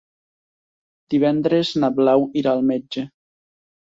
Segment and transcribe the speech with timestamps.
[1.15, 3.05] Divendres na Blau irà al metge.